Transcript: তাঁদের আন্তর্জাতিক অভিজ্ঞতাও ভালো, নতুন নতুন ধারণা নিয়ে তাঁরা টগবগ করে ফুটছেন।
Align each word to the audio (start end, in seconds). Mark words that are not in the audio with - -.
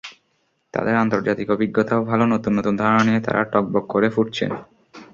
তাঁদের 0.73 0.95
আন্তর্জাতিক 0.95 1.47
অভিজ্ঞতাও 1.49 2.01
ভালো, 2.03 2.23
নতুন 2.25 2.51
নতুন 2.57 2.73
ধারণা 2.75 3.03
নিয়ে 3.03 3.21
তাঁরা 3.21 3.43
টগবগ 3.53 3.83
করে 3.87 4.07
ফুটছেন। 4.09 4.51